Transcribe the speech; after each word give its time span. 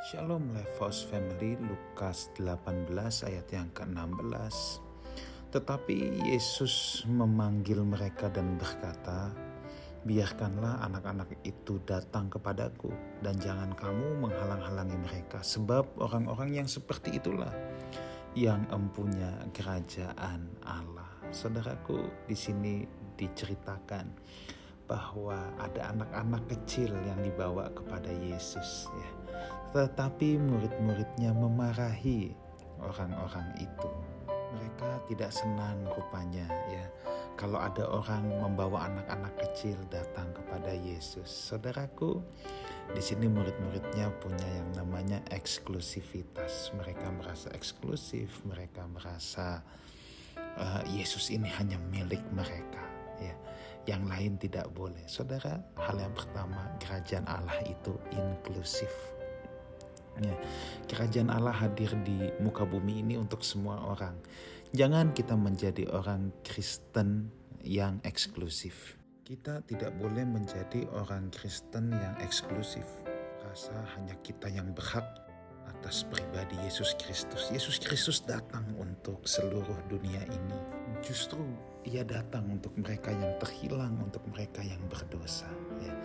Shalom 0.00 0.56
Levos 0.56 1.04
Family 1.12 1.60
Lukas 1.60 2.32
18 2.40 2.88
ayat 3.28 3.44
yang 3.52 3.68
ke-16 3.76 4.80
Tetapi 5.52 6.24
Yesus 6.24 7.04
memanggil 7.04 7.84
mereka 7.84 8.32
dan 8.32 8.56
berkata 8.56 9.28
Biarkanlah 10.08 10.80
anak-anak 10.88 11.44
itu 11.44 11.84
datang 11.84 12.32
kepadaku 12.32 12.88
dan 13.20 13.36
jangan 13.44 13.76
kamu 13.76 14.24
menghalang-halangi 14.24 14.96
mereka 15.04 15.44
sebab 15.44 15.84
orang-orang 16.00 16.64
yang 16.64 16.68
seperti 16.72 17.20
itulah 17.20 17.52
yang 18.32 18.64
empunya 18.72 19.36
kerajaan 19.52 20.48
Allah. 20.64 21.12
Saudaraku, 21.28 22.24
di 22.24 22.32
sini 22.32 22.88
diceritakan 23.20 24.16
bahwa 24.90 25.38
ada 25.62 25.94
anak-anak 25.94 26.42
kecil 26.50 26.90
yang 27.06 27.22
dibawa 27.22 27.70
kepada 27.70 28.10
Yesus 28.10 28.90
ya 28.90 29.10
tetapi 29.70 30.34
murid-muridnya 30.34 31.30
memarahi 31.30 32.34
orang-orang 32.82 33.54
itu. 33.62 33.90
Mereka 34.50 35.06
tidak 35.06 35.30
senang 35.30 35.86
rupanya 35.94 36.42
ya 36.66 36.82
kalau 37.38 37.62
ada 37.62 37.86
orang 37.86 38.26
membawa 38.26 38.90
anak-anak 38.90 39.38
kecil 39.38 39.78
datang 39.94 40.34
kepada 40.34 40.74
Yesus. 40.74 41.30
Saudaraku, 41.30 42.18
di 42.90 42.98
sini 42.98 43.30
murid-muridnya 43.30 44.10
punya 44.18 44.48
yang 44.58 44.74
namanya 44.74 45.22
eksklusivitas. 45.30 46.74
Mereka 46.74 47.06
merasa 47.14 47.54
eksklusif, 47.54 48.42
mereka 48.42 48.82
merasa 48.90 49.62
uh, 50.58 50.82
Yesus 50.90 51.30
ini 51.30 51.46
hanya 51.46 51.78
milik 51.78 52.20
mereka 52.34 52.82
ya. 53.22 53.38
Yang 53.88 54.02
lain 54.06 54.32
tidak 54.36 54.66
boleh. 54.76 55.04
Saudara, 55.08 55.60
hal 55.80 55.96
yang 55.96 56.12
pertama, 56.12 56.68
kerajaan 56.78 57.24
Allah 57.24 57.58
itu 57.64 57.96
inklusif 58.12 58.92
Ya, 60.20 60.36
kerajaan 60.90 61.32
Allah 61.32 61.54
hadir 61.54 61.94
di 62.04 62.28
muka 62.44 62.68
bumi 62.68 63.00
ini 63.00 63.14
untuk 63.16 63.40
semua 63.40 63.80
orang. 63.88 64.18
Jangan 64.76 65.16
kita 65.16 65.32
menjadi 65.38 65.88
orang 65.94 66.34
Kristen 66.44 67.32
yang 67.64 68.02
eksklusif. 68.04 69.00
Kita 69.24 69.64
tidak 69.64 69.94
boleh 69.96 70.26
menjadi 70.28 70.84
orang 70.92 71.32
Kristen 71.32 71.94
yang 71.94 72.18
eksklusif. 72.20 72.84
Rasa 73.46 73.72
hanya 73.96 74.18
kita 74.20 74.50
yang 74.52 74.74
berhak 74.76 75.06
atas 75.70 76.04
pribadi 76.04 76.58
Yesus 76.66 76.98
Kristus. 76.98 77.48
Yesus 77.48 77.78
Kristus 77.80 78.20
datang 78.20 78.66
untuk 78.76 79.24
seluruh 79.24 79.78
dunia 79.88 80.20
ini. 80.26 80.79
Justru 81.00 81.40
ia 81.88 82.04
datang 82.04 82.44
untuk 82.52 82.76
mereka 82.76 83.08
yang 83.08 83.32
terhilang, 83.40 83.96
untuk 84.04 84.20
mereka 84.28 84.60
yang 84.60 84.80
berdosa. 84.92 85.48
Ya. 85.80 85.96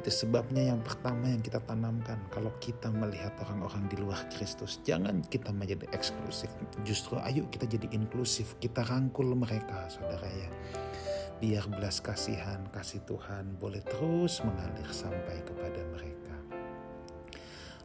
Itu 0.00 0.24
sebabnya 0.24 0.72
yang 0.72 0.80
pertama 0.80 1.28
yang 1.28 1.42
kita 1.44 1.60
tanamkan 1.68 2.16
kalau 2.32 2.48
kita 2.62 2.88
melihat 2.88 3.34
orang-orang 3.44 3.84
di 3.92 3.96
luar 4.00 4.24
Kristus, 4.32 4.80
jangan 4.86 5.20
kita 5.26 5.52
menjadi 5.52 5.84
eksklusif. 5.92 6.48
Justru 6.86 7.20
ayo 7.20 7.44
kita 7.52 7.68
jadi 7.68 7.90
inklusif, 7.92 8.56
kita 8.62 8.86
rangkul 8.88 9.28
mereka, 9.36 9.90
saudara 9.92 10.28
ya. 10.32 10.48
Biar 11.38 11.68
belas 11.70 12.00
kasihan, 12.02 12.66
kasih 12.72 13.04
Tuhan 13.06 13.60
boleh 13.60 13.84
terus 13.84 14.42
mengalir 14.42 14.88
sampai 14.90 15.38
kepada 15.44 15.82
mereka. 15.92 16.34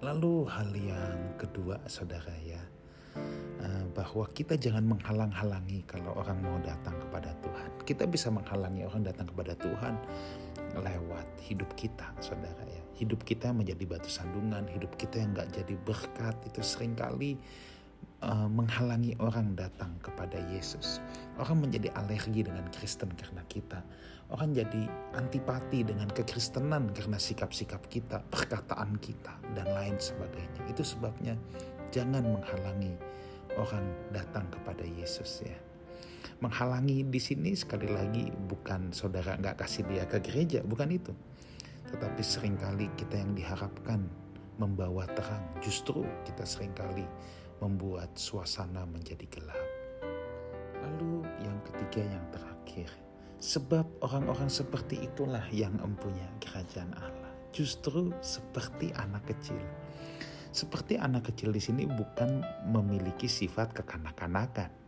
Lalu 0.00 0.48
hal 0.48 0.70
yang 0.76 1.36
kedua, 1.36 1.76
saudara 1.90 2.32
ya, 2.40 2.60
bahwa 3.90 4.24
kita 4.32 4.56
jangan 4.56 4.86
menghalang-halangi 4.86 5.84
kalau 5.84 6.14
orang 6.16 6.38
mau 6.40 6.56
datang 6.62 6.96
kepada 6.96 7.34
Tuhan. 7.42 7.70
Kita 7.84 8.04
bisa 8.06 8.30
menghalangi 8.32 8.86
orang 8.86 9.02
datang 9.04 9.28
kepada 9.28 9.52
Tuhan 9.58 9.94
lewat 10.78 11.26
hidup 11.42 11.68
kita 11.74 12.08
saudara 12.22 12.64
ya. 12.64 12.82
Hidup 12.96 13.26
kita 13.26 13.50
menjadi 13.50 13.84
batu 13.88 14.08
sandungan 14.08 14.68
hidup 14.70 14.94
kita 14.96 15.20
yang 15.20 15.34
nggak 15.34 15.50
jadi 15.52 15.74
berkat. 15.84 16.36
Itu 16.46 16.64
sering 16.64 16.94
kali 16.94 17.36
uh, 18.22 18.48
menghalangi 18.48 19.16
orang 19.18 19.58
datang 19.58 19.96
kepada 20.00 20.38
Yesus. 20.48 21.02
Orang 21.40 21.64
menjadi 21.64 21.90
alergi 21.96 22.46
dengan 22.46 22.68
Kristen 22.70 23.10
karena 23.16 23.42
kita. 23.48 23.80
Orang 24.30 24.54
jadi 24.54 24.86
antipati 25.18 25.82
dengan 25.82 26.06
kekristenan 26.06 26.94
karena 26.94 27.18
sikap-sikap 27.18 27.82
kita 27.90 28.22
perkataan 28.30 28.94
kita 29.02 29.34
dan 29.58 29.66
lain 29.74 29.98
sebagainya. 29.98 30.70
Itu 30.70 30.86
sebabnya 30.86 31.34
jangan 31.90 32.22
menghalangi 32.22 32.94
orang 33.58 33.84
datang 34.14 34.46
kepada 34.50 34.86
Yesus 34.86 35.42
ya 35.44 35.58
menghalangi 36.40 37.04
di 37.04 37.20
sini 37.20 37.52
sekali 37.52 37.88
lagi 37.88 38.32
bukan 38.32 38.96
saudara 38.96 39.36
nggak 39.36 39.60
kasih 39.60 39.84
dia 39.88 40.08
ke 40.08 40.20
gereja, 40.24 40.64
bukan 40.64 40.88
itu. 40.88 41.12
Tetapi 41.92 42.22
sering 42.24 42.56
kali 42.56 42.88
kita 42.96 43.20
yang 43.20 43.36
diharapkan 43.36 44.08
membawa 44.56 45.04
terang, 45.12 45.44
justru 45.60 46.04
kita 46.24 46.44
sering 46.44 46.72
kali 46.72 47.04
membuat 47.60 48.16
suasana 48.16 48.88
menjadi 48.88 49.28
gelap. 49.28 49.60
Lalu 50.80 51.28
yang 51.44 51.58
ketiga 51.68 52.08
yang 52.08 52.24
terakhir, 52.32 52.88
sebab 53.36 53.84
orang-orang 54.00 54.48
seperti 54.48 55.04
itulah 55.04 55.44
yang 55.52 55.76
empunya 55.84 56.28
kerajaan 56.40 56.92
Allah. 56.96 57.32
Justru 57.52 58.14
seperti 58.24 58.94
anak 58.96 59.26
kecil. 59.28 59.60
Seperti 60.50 60.98
anak 60.98 61.30
kecil 61.30 61.54
di 61.54 61.62
sini 61.62 61.86
bukan 61.86 62.42
memiliki 62.66 63.30
sifat 63.30 63.70
kekanak-kanakan 63.70 64.80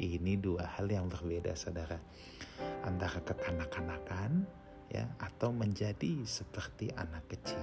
ini 0.00 0.40
dua 0.40 0.64
hal 0.64 0.88
yang 0.88 1.12
berbeda 1.12 1.52
saudara. 1.52 2.00
Antara 2.84 3.20
kekanak-kanakan 3.20 4.48
ya 4.88 5.04
atau 5.20 5.52
menjadi 5.52 6.24
seperti 6.24 6.88
anak 6.96 7.28
kecil. 7.28 7.60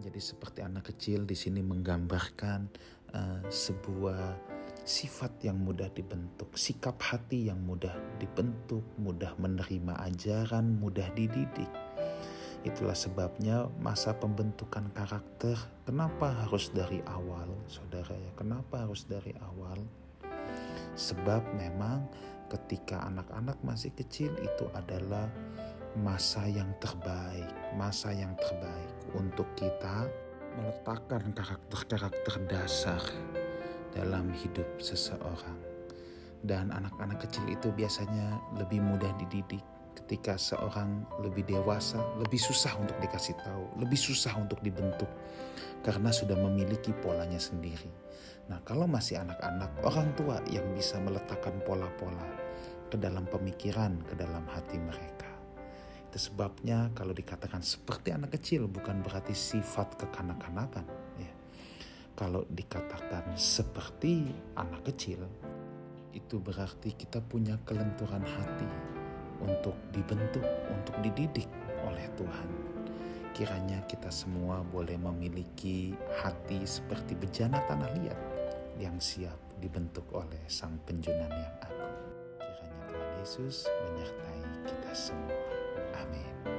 Menjadi 0.00 0.20
seperti 0.20 0.60
anak 0.64 0.88
kecil 0.88 1.28
di 1.28 1.36
sini 1.36 1.60
menggambarkan 1.60 2.60
uh, 3.12 3.40
sebuah 3.52 4.48
sifat 4.80 5.44
yang 5.44 5.60
mudah 5.60 5.92
dibentuk, 5.92 6.56
sikap 6.56 6.96
hati 7.04 7.52
yang 7.52 7.60
mudah 7.60 7.92
dibentuk, 8.16 8.82
mudah 8.96 9.36
menerima 9.36 10.00
ajaran, 10.08 10.80
mudah 10.80 11.12
dididik. 11.12 11.68
Itulah 12.60 12.92
sebabnya 12.92 13.72
masa 13.80 14.12
pembentukan 14.12 14.92
karakter 14.92 15.56
kenapa 15.88 16.44
harus 16.44 16.68
dari 16.68 17.00
awal, 17.08 17.48
saudara 17.64 18.12
ya? 18.12 18.30
Kenapa 18.36 18.84
harus 18.84 19.08
dari 19.08 19.32
awal? 19.40 19.80
Sebab 20.92 21.56
memang 21.56 22.04
ketika 22.52 23.00
anak-anak 23.08 23.56
masih 23.64 23.96
kecil 23.96 24.28
itu 24.44 24.68
adalah 24.76 25.32
masa 25.96 26.44
yang 26.44 26.68
terbaik, 26.84 27.48
masa 27.80 28.12
yang 28.12 28.36
terbaik 28.36 28.92
untuk 29.16 29.48
kita 29.56 30.04
meletakkan 30.60 31.32
karakter-karakter 31.32 32.34
dasar 32.44 33.00
dalam 33.96 34.28
hidup 34.36 34.68
seseorang. 34.76 35.56
Dan 36.44 36.68
anak-anak 36.68 37.24
kecil 37.24 37.48
itu 37.48 37.72
biasanya 37.72 38.36
lebih 38.60 38.84
mudah 38.84 39.12
dididik 39.16 39.64
ketika 40.04 40.34
seorang 40.40 41.06
lebih 41.22 41.46
dewasa, 41.46 42.00
lebih 42.18 42.40
susah 42.40 42.74
untuk 42.80 42.96
dikasih 42.98 43.36
tahu, 43.38 43.64
lebih 43.78 44.00
susah 44.00 44.34
untuk 44.40 44.58
dibentuk 44.64 45.08
karena 45.86 46.10
sudah 46.10 46.34
memiliki 46.34 46.90
polanya 46.98 47.38
sendiri. 47.38 47.88
Nah, 48.50 48.58
kalau 48.66 48.90
masih 48.90 49.22
anak-anak, 49.22 49.70
orang 49.86 50.10
tua 50.18 50.42
yang 50.50 50.66
bisa 50.74 50.98
meletakkan 50.98 51.62
pola-pola 51.62 52.26
ke 52.90 52.98
dalam 52.98 53.22
pemikiran, 53.30 54.02
ke 54.02 54.18
dalam 54.18 54.42
hati 54.50 54.82
mereka. 54.82 55.30
Itu 56.10 56.18
sebabnya 56.18 56.90
kalau 56.90 57.14
dikatakan 57.14 57.62
seperti 57.62 58.10
anak 58.10 58.34
kecil 58.34 58.66
bukan 58.66 59.06
berarti 59.06 59.30
sifat 59.30 59.94
kekanak-kanakan. 59.94 60.82
Ya. 61.22 61.30
Kalau 62.18 62.42
dikatakan 62.50 63.38
seperti 63.38 64.26
anak 64.58 64.82
kecil, 64.90 65.22
itu 66.10 66.42
berarti 66.42 66.98
kita 66.98 67.22
punya 67.22 67.54
kelenturan 67.62 68.26
hati 68.26 68.99
untuk 69.44 69.76
dibentuk, 69.92 70.44
untuk 70.70 70.96
dididik 71.04 71.48
oleh 71.84 72.06
Tuhan. 72.16 72.48
Kiranya 73.30 73.80
kita 73.86 74.12
semua 74.12 74.60
boleh 74.60 75.00
memiliki 75.00 75.96
hati 76.20 76.66
seperti 76.66 77.16
bejana 77.16 77.62
tanah 77.64 77.90
liat 78.02 78.20
yang 78.76 78.96
siap 79.00 79.36
dibentuk 79.60 80.04
oleh 80.12 80.40
Sang 80.48 80.76
Penjunan 80.84 81.30
yang 81.30 81.56
agung. 81.62 81.96
Kiranya 82.40 82.80
Tuhan 82.90 83.10
Yesus 83.22 83.68
menyertai 83.68 84.42
kita 84.66 84.92
semua. 84.92 85.36
Amin. 86.00 86.49